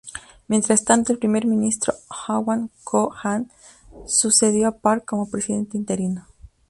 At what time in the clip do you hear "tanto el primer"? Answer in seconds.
0.83-1.45